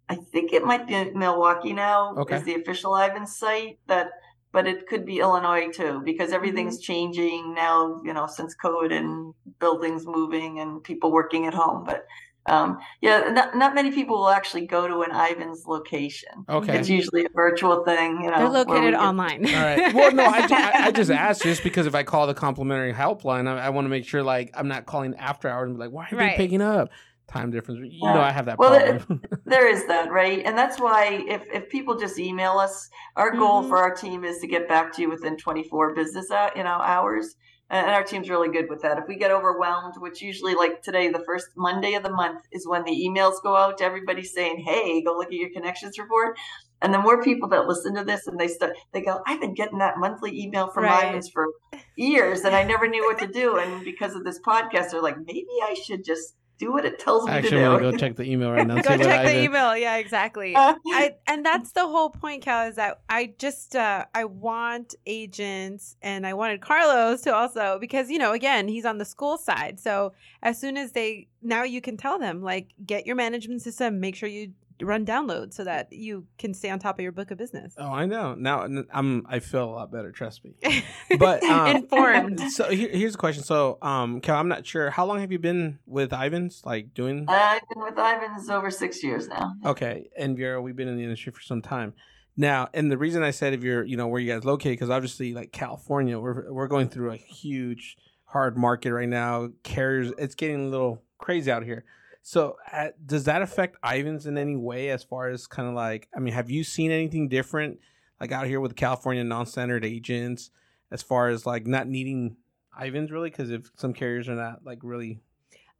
[0.09, 2.37] I think it might be Milwaukee now okay.
[2.37, 4.09] is the official Ivans site that
[4.57, 6.91] but it could be Illinois too because everything's mm-hmm.
[6.91, 11.83] changing now, you know, since COVID and buildings moving and people working at home.
[11.85, 12.07] But
[12.47, 16.29] um, yeah, not, not many people will actually go to an Ivan's location.
[16.49, 16.75] Okay.
[16.75, 18.21] It's usually a virtual thing.
[18.23, 19.45] You know, They're located online.
[19.45, 19.93] All right.
[19.93, 23.47] Well, no, I, I, I, just asked just because if I call the complimentary helpline,
[23.47, 25.91] I, I want to make sure like I'm not calling after hours and be like,
[25.91, 26.31] why are right.
[26.31, 26.89] they picking up?
[27.27, 27.79] Time difference.
[27.91, 28.13] You yeah.
[28.13, 29.21] know, I have that well, problem.
[29.45, 30.43] there is that, right?
[30.45, 33.69] And that's why if, if people just email us, our goal mm-hmm.
[33.69, 36.79] for our team is to get back to you within 24 business uh, you know
[36.81, 37.35] hours.
[37.69, 38.97] And our team's really good with that.
[38.97, 42.65] If we get overwhelmed, which usually like today, the first Monday of the month is
[42.65, 46.37] when the emails go out to everybody saying, "Hey, go look at your connections report."
[46.81, 49.55] And the more people that listen to this and they start, they go, I've been
[49.55, 51.23] getting that monthly email from right.
[51.33, 51.47] for
[51.95, 53.57] years and I never knew what to do.
[53.57, 57.25] And because of this podcast, they're like, maybe I should just do what it tells
[57.25, 57.79] me Actually, to I'm do.
[57.83, 58.75] gonna go check the email right now.
[58.75, 59.77] and Go see what check the Ivan- email.
[59.77, 60.53] Yeah, exactly.
[60.55, 65.95] I and that's the whole point, Cal, is that I just uh I want agents
[66.01, 69.79] and I wanted Carlos to also because you know, again, he's on the school side.
[69.79, 73.99] So as soon as they now you can tell them, like, get your management system,
[73.99, 77.31] make sure you run downloads so that you can stay on top of your book
[77.31, 77.73] of business.
[77.77, 78.35] Oh, I know.
[78.35, 80.11] Now I'm I feel a lot better.
[80.11, 80.53] Trust me.
[81.17, 82.39] But, um, informed.
[82.51, 83.43] So here, here's a question.
[83.43, 84.89] So, um, Cal, I'm not sure.
[84.91, 86.61] How long have you been with Ivan's?
[86.65, 87.25] Like doing?
[87.27, 89.53] I've been with Ivan's over six years now.
[89.65, 91.93] Okay, and Vera, we've been in the industry for some time
[92.35, 92.69] now.
[92.73, 95.33] And the reason I said if you're, you know, where you guys located, because obviously,
[95.33, 99.49] like California, we're we're going through a huge hard market right now.
[99.63, 101.83] Carriers, it's getting a little crazy out here.
[102.27, 104.89] So, uh, does that affect Ivan's in any way?
[104.89, 107.79] As far as kind of like, I mean, have you seen anything different,
[108.19, 110.51] like out here with California non-standard agents,
[110.91, 112.35] as far as like not needing
[112.77, 113.29] Ivan's really?
[113.29, 115.21] Because if some carriers are not like really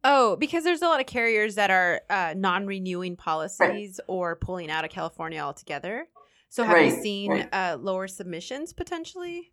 [0.02, 4.86] Oh, because there's a lot of carriers that are uh, non-renewing policies or pulling out
[4.86, 6.08] of California altogether.
[6.48, 7.48] So have you seen right.
[7.52, 9.52] uh, lower submissions potentially?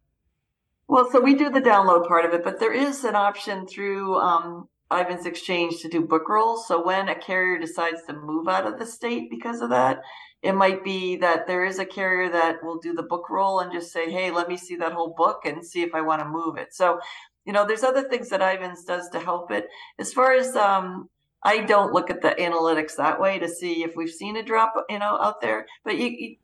[0.88, 4.16] Well, so we do the download part of it, but there is an option through
[4.16, 6.68] um, Ivan's Exchange to do book rolls.
[6.68, 10.02] So when a carrier decides to move out of the state because of that,
[10.42, 13.72] it might be that there is a carrier that will do the book roll and
[13.72, 16.28] just say, hey, let me see that whole book and see if I want to
[16.28, 16.74] move it.
[16.74, 17.00] So,
[17.46, 19.68] you know, there's other things that Ivan's does to help it.
[20.00, 21.10] As far as um,
[21.44, 24.74] I don't look at the analytics that way to see if we've seen a drop,
[24.90, 25.66] you know, out there.
[25.84, 26.36] But you, you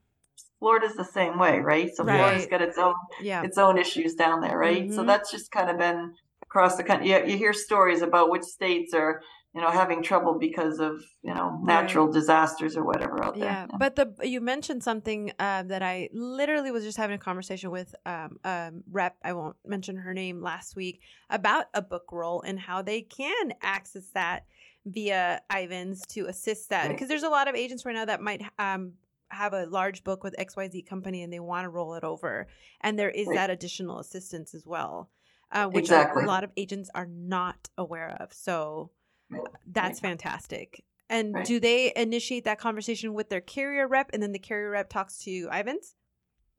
[0.60, 1.90] Florida's the same way, right?
[1.94, 2.18] So Right.
[2.18, 3.44] Florida's got its own Yeah.
[3.44, 4.94] its own issues down there, right?
[4.94, 5.08] So Mhm.
[5.08, 6.14] that's just kind of been
[6.52, 7.10] across the country.
[7.10, 9.22] You, you hear stories about which states are,
[9.54, 13.46] you know, having trouble because of you know natural disasters or whatever out there.
[13.46, 17.72] Yeah, but the you mentioned something uh, that I literally was just having a conversation
[17.72, 19.16] with um, um, rep.
[19.24, 23.54] I won't mention her name last week about a book roll and how they can
[23.62, 24.46] access that
[24.86, 26.96] via Ivans to assist that Right.
[26.96, 28.94] because there's a lot of agents right now that might um,
[29.30, 32.48] have a large book with XYZ company and they want to roll it over,
[32.82, 33.36] and there is Right.
[33.36, 35.10] that additional assistance as well,
[35.52, 36.24] uh, which Exactly.
[36.24, 38.34] a lot of agents are not aware of.
[38.34, 38.92] So
[39.30, 39.42] Right.
[39.68, 40.84] that's fantastic.
[41.10, 41.46] And Right.
[41.46, 45.18] do they initiate that conversation with their carrier rep and then the carrier rep talks
[45.20, 45.96] to Ivans?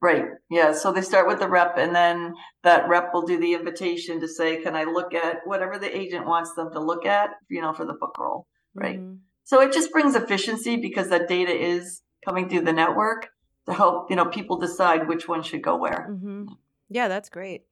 [0.00, 0.24] Right.
[0.50, 0.72] Yeah.
[0.72, 4.26] So they start with the rep, and then that rep will do the invitation to
[4.26, 7.72] say, "Can I look at whatever the agent wants them to look at?" You know,
[7.72, 8.46] for the book roll.
[8.74, 8.98] Right.
[8.98, 9.20] Mhm.
[9.44, 13.28] So it just brings efficiency because that data is coming through the network
[13.66, 16.08] to help you know people decide which one should go where.
[16.10, 16.48] Mhm.
[16.88, 17.64] Yeah, that's great.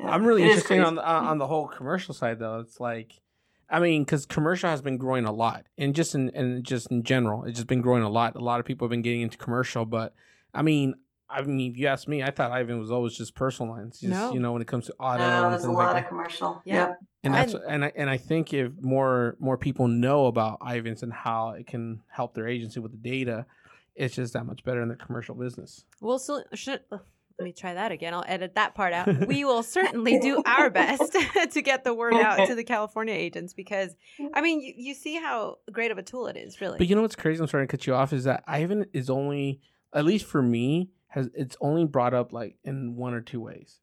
[0.00, 0.10] Yeah.
[0.10, 2.60] I'm really It is interested on the, on on the whole commercial side though.
[2.60, 3.20] It's like,
[3.68, 7.02] I mean, because commercial has been growing a lot, and just in and just in
[7.02, 8.34] general, it's just been growing a lot.
[8.36, 10.14] A lot of people have been getting into commercial, but
[10.54, 10.94] I mean,
[11.28, 14.00] I mean, if you ask me, I thought Ivan was always just personal lines.
[14.00, 14.32] Just, No.
[14.32, 16.08] you know, when it comes to auto No, and there's a lot like of that.
[16.08, 16.60] commercial.
[16.64, 16.74] Yeah.
[16.88, 16.98] Yep.
[17.22, 21.02] And that's And- and I and I think if more more people know about Ivans
[21.04, 23.46] and how it can help their agency with the data,
[23.94, 25.84] it's just that much better in the commercial business.
[26.00, 27.00] We'll still should ugh,
[27.40, 28.12] let me try that again.
[28.12, 29.08] I'll edit that part out.
[29.26, 31.16] We will certainly do our best
[31.52, 33.96] to get the word out to the California agents because
[34.34, 36.76] I mean you, you see how great of a tool it is, really.
[36.76, 37.40] But you know what's crazy?
[37.40, 38.12] I'm sorry to cut you off.
[38.12, 39.60] Is that Ivan is only,
[39.94, 43.80] at least for me, has it's only brought up like in one or two ways.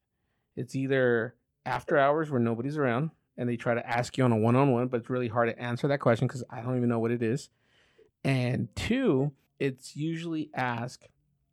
[0.55, 4.37] It's either after hours where nobody's around and they try to ask you on a
[4.37, 7.11] one-on-one, but it's really hard to answer that question because I don't even know what
[7.11, 7.49] it is.
[8.23, 11.07] And two, it's usually asked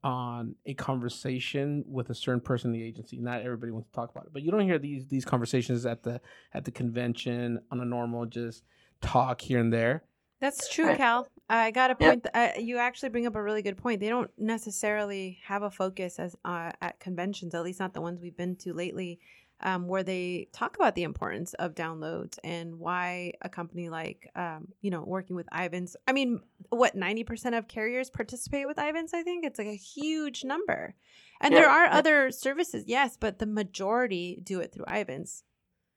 [0.05, 3.17] on a conversation with a certain person in the agency.
[3.17, 6.03] Not everybody wants to talk about it, but you don't hear these these conversations at
[6.03, 6.21] the
[6.53, 8.62] at the convention on a normal just
[9.01, 10.05] talk here and there.
[10.40, 11.27] That's true, Cal.
[11.49, 12.25] I got a point.
[12.25, 14.01] Th- uh, you actually bring up a really good point.
[14.01, 18.21] They don't necessarily have a focus as uh, at conventions, at least not the ones
[18.21, 19.21] we've been to lately,
[19.64, 24.68] um, where they talk about the importance of downloads and why a company like, um,
[24.83, 25.96] you know, working with Ivans.
[26.07, 29.14] I mean, what ninety percent of carriers participate with Ivans?
[29.14, 30.94] I think it's like a huge number.
[31.40, 31.61] And Yeah.
[31.61, 35.42] there are other services, yes, but the majority do it through Ivans.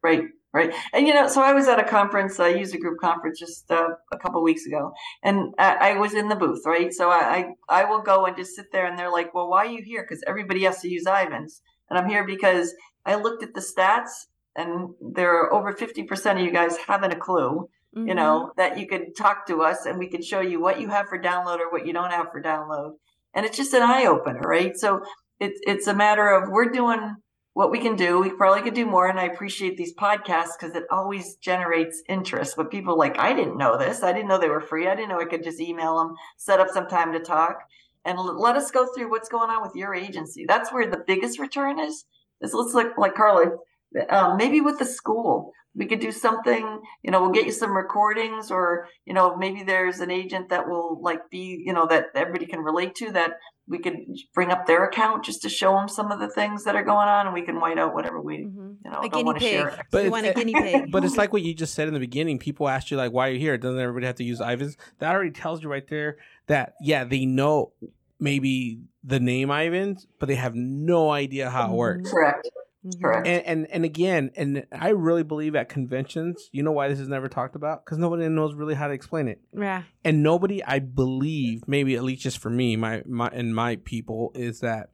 [0.03, 0.73] Right, right.
[0.93, 3.89] And you know, so I was at a conference, a user group conference, just uh,
[4.11, 6.93] a couple weeks ago, and I, I was in the booth, right?
[6.93, 9.65] So I, I, I will go and just sit there, and they're like, "Well, why
[9.65, 12.73] are you here?" Because everybody has to use Ivans, and I'm here because
[13.07, 17.13] I looked at the stats, and there are over fifty percent of you guys haven't
[17.13, 18.57] a clue, you know, mm-hmm.
[18.57, 21.17] that you could talk to us, and we could show you what you have for
[21.17, 22.91] download or what you don't have for download,
[23.33, 24.77] and it's just an eye opener, right?
[24.77, 25.01] So
[25.39, 27.15] it's it's a matter of we're doing
[27.57, 28.19] what we can do.
[28.19, 29.07] We probably could do more.
[29.07, 32.55] And I appreciate these podcasts because it always generates interest.
[32.55, 34.03] But people like, I didn't know this.
[34.03, 34.87] I didn't know they were free.
[34.87, 37.61] I didn't know I could just email them, set up some time to talk,
[38.05, 40.45] and let us go through what's going on with your agency.
[40.47, 42.05] That's where the biggest return is.
[42.41, 43.47] Is let's look like Carly.
[44.09, 45.53] um, maybe with the school.
[45.77, 49.63] we could do something, you know, we'll get you some recordings or, you know, maybe
[49.63, 53.33] there's an agent that will like be, you know, that everybody can relate to that
[53.67, 53.95] we could
[54.33, 57.07] bring up their account just to show them some of the things that are going
[57.07, 58.71] on and we can white out whatever we, mm-hmm.
[58.83, 59.69] you know, a don't want to share.
[59.69, 59.79] It.
[59.91, 60.91] But you want a guinea pig.
[60.91, 62.39] But it's like what you just said in the beginning.
[62.39, 63.57] People ask you like, why are you here?
[63.57, 64.77] Doesn't everybody have to use Ivans?
[64.97, 67.73] That already tells you right there that, yeah, they know
[68.19, 72.11] maybe the name Ivans, but they have no idea how it works.
[72.11, 72.49] Correct.
[72.85, 73.01] Mm-hmm.
[73.01, 73.27] Correct.
[73.27, 77.07] And, and and again, and I really believe at conventions, you know why this is
[77.07, 77.83] never talked about?
[77.83, 79.41] Because nobody knows really how to explain it.
[79.57, 79.83] Yeah.
[80.03, 84.31] And nobody, I believe, maybe at least just for me, my my and my people,
[84.35, 84.89] is that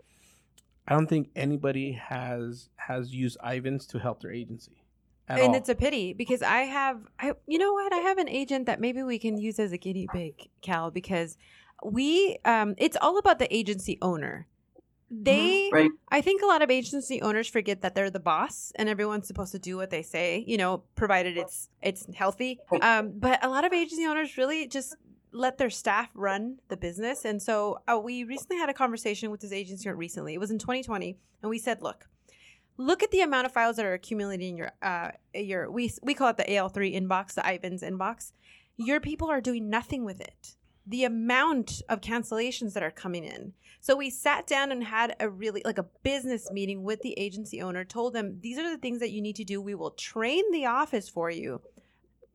[0.88, 4.84] I don't think anybody has has used Ivans to help their agency.
[5.28, 5.56] and all.
[5.56, 8.80] it's a pity because I have, I you know what, I have an agent that
[8.80, 11.38] maybe we can use as a guinea pig, Cal, because
[11.84, 14.48] we, um, it's all about the agency owner.
[15.14, 15.24] Mm-hmm.
[15.24, 15.92] they right.
[16.10, 19.52] i think a lot of agency owners forget that they're the boss and everyone's supposed
[19.52, 22.60] to do what they say you know provided it's it's healthy.
[22.82, 24.96] Um, but a lot of agency owners really just
[25.32, 27.26] let their staff run the business.
[27.26, 30.34] And so uh, we recently had a conversation with this agency recently.
[30.36, 32.08] It was in 2020 and we said look
[32.78, 36.14] look at the amount of files that are accumulating in your uh your we we
[36.14, 38.32] call it the al3 inbox the ivans inbox.
[38.78, 40.56] Your people are doing nothing with it
[40.86, 43.54] the amount of cancellations that are coming in.
[43.80, 47.62] So we sat down and had a really like a business meeting with the agency
[47.62, 49.62] owner, told them these are the things that you need to do.
[49.62, 51.62] We will train the office for you.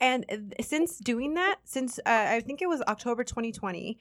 [0.00, 3.98] And since doing that, since uh, I think it was October 2020,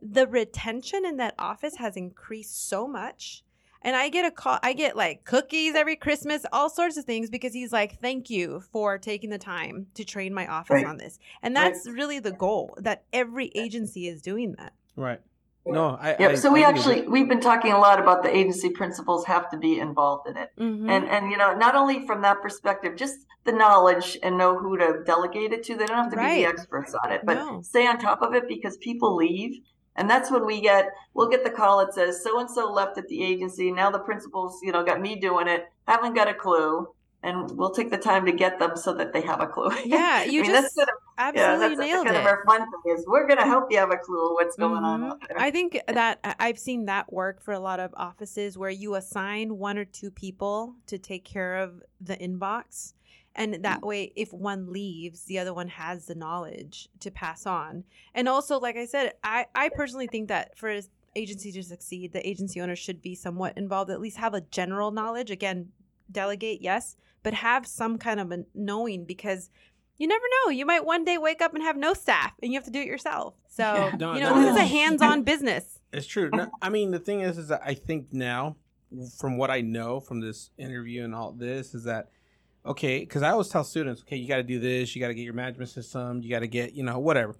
[0.00, 3.44] the retention in that office has increased so much
[3.82, 7.30] and I get a call, I get like cookies every Christmas, all sorts of things
[7.30, 10.86] because he's like, thank you for taking the time to train my office right.
[10.86, 11.18] on this.
[11.42, 11.94] And that's right.
[11.94, 14.74] really the goal that every agency is doing that.
[14.96, 15.20] Right.
[15.66, 16.16] No, I.
[16.18, 16.30] Yep.
[16.30, 19.58] I, so we actually we've been talking a lot about the agency principals have to
[19.58, 20.88] be involved in it, mm-hmm.
[20.88, 24.78] and and you know not only from that perspective, just the knowledge and know who
[24.78, 25.76] to delegate it to.
[25.76, 26.36] They don't have to right.
[26.36, 27.60] be the experts on it, but no.
[27.62, 29.60] stay on top of it because people leave
[30.00, 32.96] and that's when we get, we'll get the call that says, so and so left
[32.96, 33.70] at the agency.
[33.70, 36.88] Now the principals, you know, got me doing it, haven't got a clue.
[37.22, 39.68] And we'll take the time to get them so that they have a clue.
[39.84, 42.20] Yeah, you I mean, just kind of, absolutely yeah, that's nailed kind it.
[42.20, 44.82] of our fun thing is we're going to help you have a clue what's going
[44.82, 45.10] mm-hmm.
[45.10, 48.94] on I think that I've seen that work for a lot of offices where you
[48.94, 52.94] assign one or two people to take care of the inbox
[53.34, 53.86] and that mm-hmm.
[53.86, 57.84] way if one leaves the other one has the knowledge to pass on.
[58.14, 60.82] And also like i said i i personally think that for an
[61.16, 64.90] agency to succeed the agency owner should be somewhat involved at least have a general
[64.90, 65.30] knowledge.
[65.30, 65.68] Again
[66.10, 69.50] delegate yes but have some kind of a knowing because
[69.98, 70.50] you never know.
[70.50, 72.80] You might one day wake up and have no staff and you have to do
[72.80, 73.34] it yourself.
[73.48, 75.78] So yeah, no, you know no, this is a hands-on business.
[75.92, 76.30] It's true.
[76.32, 78.56] No, i mean the thing is is that i think now
[79.18, 82.10] from what i know from this interview and all this is that
[82.64, 85.14] okay, because I always tell students, okay, you got to do this, you got to
[85.14, 87.36] get your management system, you got to get, you know, whatever.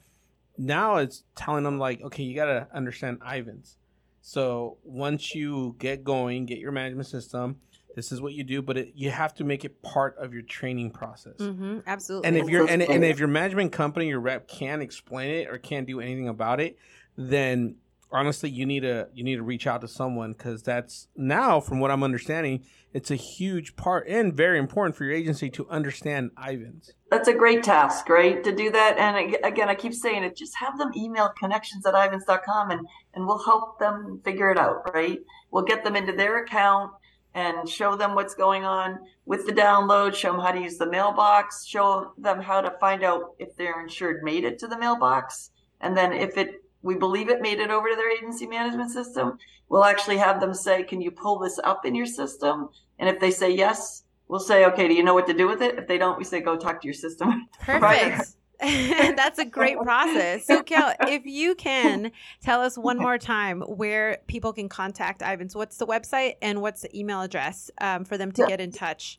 [0.58, 3.76] Now it's telling them like, okay, you got to understand Ivans.
[4.22, 7.56] So once you get going, get your management system.
[7.96, 10.42] This is what you do, but it, you have to make it part of your
[10.42, 11.38] training process.
[11.38, 12.28] Mm-hmm, absolutely.
[12.28, 15.58] And if you're and, and if your management company, your rep can't explain it or
[15.58, 16.78] can't do anything about it,
[17.16, 17.76] then
[18.12, 21.80] honestly you need to you need to reach out to someone because that's now from
[21.80, 26.30] what i'm understanding it's a huge part and very important for your agency to understand
[26.36, 26.92] ivans.
[27.10, 28.98] That's a great task right to do that.
[28.98, 33.26] And again i keep saying it just have them email connections at ivans.com and and
[33.26, 35.20] we'll help them figure it out right?
[35.50, 36.92] We'll get them into their account
[37.32, 40.90] and show them what's going on with the download show them how to use the
[40.90, 45.50] mailbox show them how to find out if their insured made it to the mailbox.
[45.80, 49.38] And then if it we believe it made it over to their agency management system,
[49.68, 52.68] we'll actually have them say, Can you pull this up in your system?
[52.98, 55.62] And if they say yes, we'll say, Okay, do you know what to do with
[55.62, 55.78] it?
[55.78, 57.48] If they don't, we say, Go talk to your system.
[57.60, 58.32] Perfect.
[58.60, 60.46] That's a great process.
[60.46, 62.12] So, Cal, if you can
[62.42, 66.82] tell us one more time where people can contact Ivans, what's the website and what's
[66.82, 69.18] the email address um, for them to get in touch?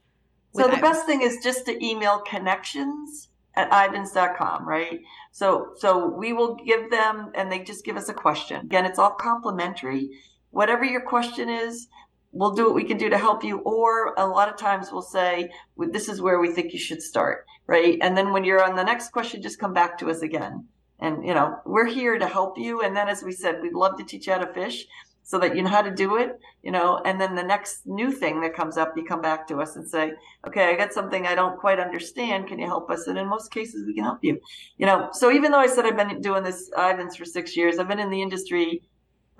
[0.53, 0.81] So, the Ivans?
[0.81, 5.01] best thing is just to email connections at ivans.com, right?
[5.31, 8.61] So, so we will give them, and they just give us a question.
[8.61, 10.09] Again, it's all complimentary.
[10.51, 11.87] Whatever your question is,
[12.31, 13.59] we'll do what we can do to help you.
[13.59, 17.45] Or a lot of times we'll say, this is where we think you should start,
[17.67, 17.97] right?
[18.01, 20.67] And then when you're on the next question, just come back to us again.
[20.99, 22.81] And, you know, we're here to help you.
[22.81, 24.85] And then, as we said, we'd love to teach you how to fish
[25.31, 28.11] so that you know how to do it, you know, and then the next new
[28.11, 30.11] thing that comes up, you come back to us and say,
[30.45, 32.47] okay, I got something I don't quite understand.
[32.47, 33.07] Can you help us?
[33.07, 34.41] And in most cases, we can help you,
[34.77, 35.07] you know.
[35.13, 37.97] So even though I said I've been doing this Ivans for six years, I've been
[37.97, 38.81] in the industry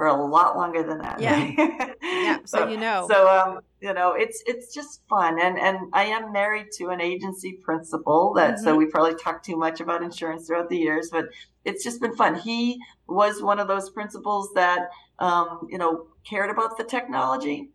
[0.02, 1.22] for a lot longer than that.
[1.22, 1.94] Yeah.
[2.02, 2.38] yeah.
[2.46, 3.06] So, you know.
[3.08, 7.00] So um, you know, it's it's just fun, and and I am married to an
[7.00, 8.34] agency principal.
[8.34, 8.64] That mm-hmm.
[8.64, 11.26] so we probably talked too much about insurance throughout the years, but
[11.66, 12.34] it's just been fun.
[12.34, 17.70] He was one of those principals that um, you know cared about the technology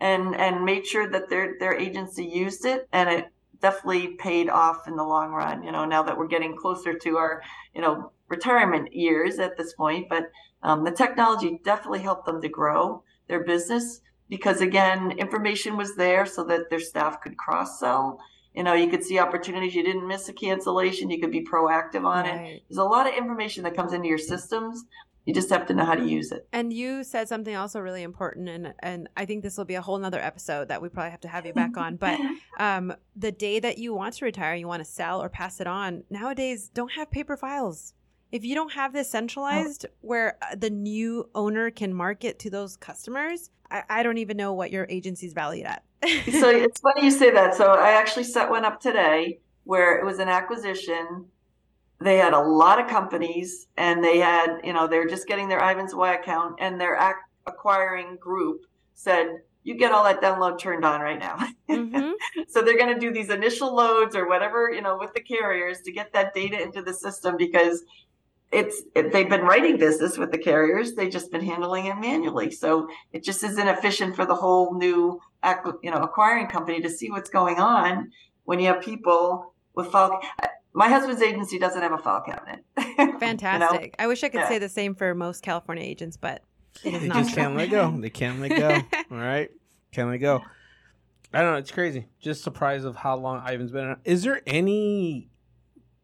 [0.00, 3.26] and and made sure that their their agency used it, and it
[3.60, 5.62] definitely paid off in the long run.
[5.62, 7.40] You know, now that we're getting closer to our
[7.72, 10.30] you know retirement years at this point, but
[10.62, 16.26] um, the technology definitely helped them to grow their business because again, information was there
[16.26, 18.20] so that their staff could cross sell.
[18.54, 19.74] You know, you could see opportunities.
[19.74, 21.10] You didn't miss a cancellation.
[21.10, 22.46] You could be proactive on right.
[22.46, 22.62] it.
[22.68, 24.84] There's a lot of information that comes into your systems.
[25.24, 26.48] You just have to know how to use it.
[26.54, 29.82] And you said something also really important, and and I think this will be a
[29.82, 31.96] whole nother episode that we probably have to have you back on.
[31.96, 32.18] But
[32.58, 35.66] um, the day that you want to retire, you want to sell or pass it
[35.66, 36.04] on.
[36.08, 37.92] Nowadays, don't have paper files
[38.32, 39.92] if you don't have this centralized oh.
[40.00, 44.52] where uh, the new owner can market to those customers, I, I don't even know
[44.52, 45.82] what your agency's valued at.
[46.02, 47.54] so it's funny you say that.
[47.54, 51.26] So I actually set one up today where it was an acquisition.
[52.00, 55.62] They had a lot of companies and they had, you know, they're just getting their
[55.62, 57.16] Ivans Y account and their ac-
[57.46, 61.36] acquiring group said, you get all that download turned on right now.
[61.68, 62.12] Mm-hmm.
[62.48, 65.82] so they're going to do these initial loads or whatever, you know, with the carriers
[65.82, 67.84] to get that data into the system because
[68.50, 70.94] it's it, they've been writing business with the carriers.
[70.94, 72.50] They've just been handling it manually.
[72.50, 75.20] So it just isn't efficient for the whole new
[75.82, 78.10] you know acquiring company to see what's going on
[78.44, 80.20] when you have people with file
[80.72, 82.64] my husband's agency doesn't have a file cabinet.
[83.20, 83.92] Fantastic you know?
[83.98, 84.48] i wish i could yeah.
[84.48, 86.42] say the same for most california agents but
[86.84, 87.90] it is they not just can't let go.
[87.98, 89.50] They can't let go all right?
[89.92, 90.42] Can't let go.
[91.32, 91.58] I don't know.
[91.58, 92.06] It's crazy.
[92.20, 95.28] Just surprised of how long ivan's been is there any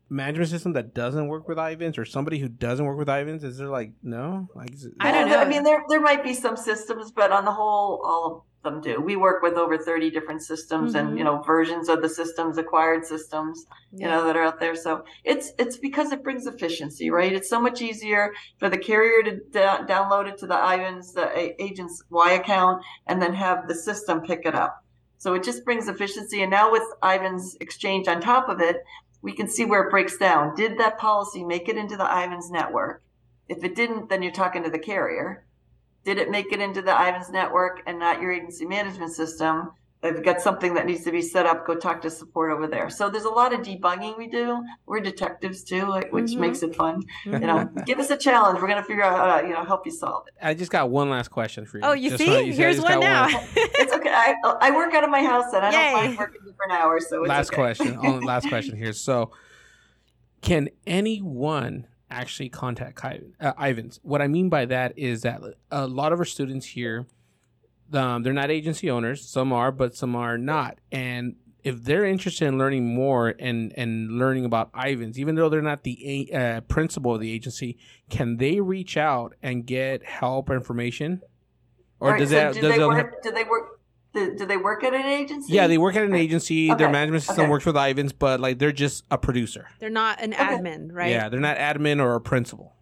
[0.09, 3.44] management system that doesn't work with Ivans or somebody who doesn't work with Ivans?
[3.44, 4.48] Is there like no?
[4.55, 5.38] Like it, I don't know.
[5.38, 8.80] I mean, there there might be some systems, but on the whole, all of them
[8.80, 9.00] do.
[9.00, 11.09] We work with over thirty different systems mm-hmm.
[11.09, 14.07] and you know versions of the systems, acquired systems, yeah.
[14.07, 14.76] you know that are out there.
[14.76, 17.32] So it's it's because it brings efficiency, right?
[17.32, 21.62] It's so much easier for the carrier to da- download it to the Ivans, the
[21.62, 24.84] agent's Y account, and then have the system pick it up.
[25.24, 26.42] So it just brings efficiency.
[26.42, 28.76] And now with Ivans Exchange on top of it,
[29.24, 30.54] we can see where it breaks down.
[30.54, 33.02] Did that policy make it into the Ivans network?
[33.48, 35.46] If it didn't, then you're talking to the carrier.
[36.04, 39.72] Did it make it into the Ivans network and not your agency management system?
[40.05, 42.66] If you've got something that needs to be set up, go talk to support over
[42.66, 42.90] there.
[42.90, 44.62] So there's a lot of debugging we do.
[44.84, 46.40] We're detectives too, which mm-hmm.
[46.40, 47.02] makes it fun.
[47.24, 47.32] Mm-hmm.
[47.32, 48.61] You know, give us a challenge.
[48.61, 50.34] We're gonna figure out how to, you know, help you solve it.
[50.42, 51.84] I just got one last question for you.
[51.84, 52.44] Oh, you just see?
[52.44, 53.32] You Here's one now.
[53.32, 53.44] One.
[53.57, 54.11] it's okay.
[54.12, 55.92] I, I work out of my house and I Yay.
[55.92, 57.09] don't mind working different hours.
[57.09, 57.57] So last okay.
[57.57, 57.98] question.
[58.02, 58.92] Only last question here.
[58.92, 59.30] So,
[60.42, 63.02] can anyone actually contact
[63.40, 64.00] uh, Ivans?
[64.02, 65.40] What I mean by that is that
[65.70, 67.07] a lot of our students here
[67.93, 69.28] um, they're not agency owners.
[69.28, 70.78] Some are, but some are not.
[70.91, 75.62] And if they're interested in learning more and and learning about Ivans, even though they're
[75.62, 77.78] not the uh, principal of the agency,
[78.11, 81.22] can they reach out and get help or information?
[82.01, 83.22] Or right, does so that do does they work?
[83.22, 83.80] do they work?
[84.12, 85.53] Do, they work at an agency?
[85.53, 86.70] Yeah, they work at an agency.
[86.70, 86.78] Okay.
[86.78, 87.51] Their management system okay.
[87.51, 89.66] works with Ivans, but like they're just a producer.
[89.80, 90.45] They're not an okay.
[90.45, 91.11] admin, right?
[91.11, 92.73] Yeah, they're not admin or a principal.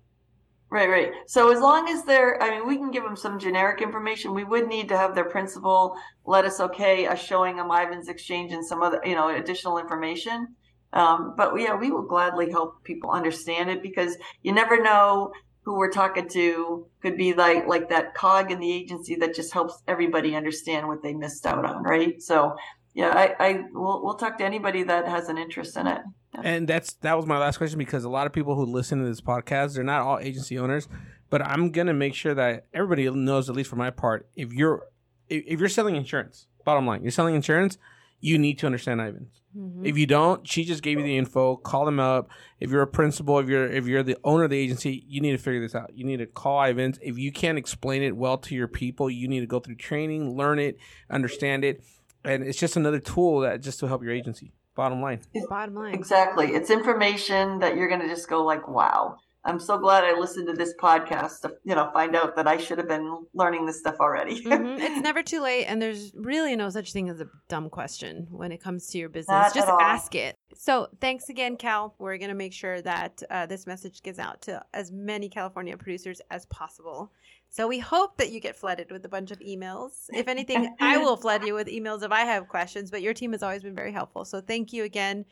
[0.73, 1.12] Right, right.
[1.27, 4.33] So as long as they're, I mean, we can give them some generic information.
[4.33, 5.95] We would need to have their principal
[6.25, 10.57] let us okay us showing them Ivans Exchange and some other, you know, additional information.
[10.95, 15.77] Um, but yeah, we will gladly help people understand it because you never know who
[15.77, 19.83] we're talking to could be like like that cog in the agency that just helps
[19.87, 22.23] everybody understand what they missed out on, right?
[22.23, 22.57] So
[22.95, 26.03] yeah, I, I we'll, we'll talk to anybody that has an interest in it.
[26.43, 29.05] And that's that was my last question because a lot of people who listen to
[29.05, 30.88] this podcast, they're not all agency owners,
[31.30, 34.86] but I'm gonna make sure that everybody knows, at least for my part, if you're
[35.28, 37.78] if you're selling insurance, bottom line, you're selling insurance,
[38.20, 39.43] you need to understand Ivans.
[39.57, 39.84] Mm-hmm.
[39.84, 41.57] If you don't, she just gave you the info.
[41.57, 42.30] Call them up.
[42.59, 45.32] If you're a principal, if you're if you're the owner of the agency, you need
[45.32, 45.90] to figure this out.
[45.95, 46.99] You need to call Ivans.
[47.03, 50.36] If you can't explain it well to your people, you need to go through training,
[50.36, 50.78] learn it,
[51.11, 51.82] understand it,
[52.25, 54.53] and it's just another tool that just to help your agency.
[54.75, 55.20] Bottom line.
[55.49, 55.95] Bottom line.
[55.95, 56.49] Exactly.
[56.49, 59.18] It's information that you're going to just go like, wow.
[59.45, 62.59] I'm so glad I listened to this podcast to, you know, find out that I
[62.59, 64.41] should have been learning this stuff already.
[64.41, 64.81] mm-hmm.
[64.81, 68.53] It's never too late, and there's really no such thing as a dumb question when
[68.53, 69.33] it comes to your business.
[69.33, 70.37] Not Just ask it.
[70.55, 71.97] So, thanks again, Cal.
[71.99, 75.77] We're going to make sure that uh, this message gets out to as many California
[75.77, 77.11] producers as possible.
[77.53, 80.09] So we hope that you get flooded with a bunch of emails.
[80.15, 83.33] If anything, I will flood you with emails if I have questions, but your team
[83.33, 84.25] has always been very helpful.
[84.25, 85.27] So thank you again.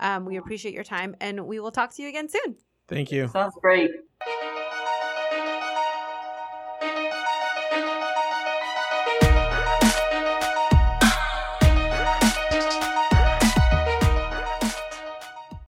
[0.00, 2.56] Um, we appreciate your time and we will talk to you again soon.
[2.88, 3.28] Thank you.
[3.28, 3.90] Sounds great.